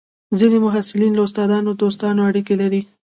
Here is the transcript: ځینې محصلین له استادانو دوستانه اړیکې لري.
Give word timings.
ځینې 0.39 0.57
محصلین 0.65 1.13
له 1.15 1.21
استادانو 1.27 1.71
دوستانه 1.81 2.21
اړیکې 2.29 2.55
لري. 2.61 2.81